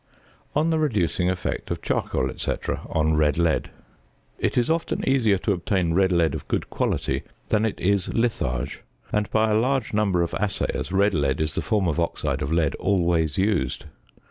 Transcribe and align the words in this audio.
On 0.55 0.71
the 0.71 0.79
Reducing 0.79 1.29
Effect 1.29 1.69
of 1.69 1.83
Charcoal, 1.83 2.31
&c., 2.35 2.51
on 2.89 3.13
Red 3.17 3.37
Lead. 3.37 3.69
It 4.39 4.57
is 4.57 4.67
often 4.67 5.07
easier 5.07 5.37
to 5.37 5.51
obtain 5.51 5.93
red 5.93 6.11
lead 6.11 6.33
of 6.33 6.47
good 6.47 6.71
quality 6.71 7.21
than 7.49 7.65
it 7.67 7.79
is 7.79 8.11
litharge, 8.11 8.81
and 9.13 9.29
by 9.29 9.51
a 9.51 9.57
large 9.59 9.93
number 9.93 10.23
of 10.23 10.33
assayers 10.33 10.91
red 10.91 11.13
lead 11.13 11.39
is 11.39 11.53
the 11.53 11.61
form 11.61 11.87
of 11.87 11.99
oxide 11.99 12.41
of 12.41 12.51
lead 12.51 12.73
always 12.79 13.37
used. 13.37 13.85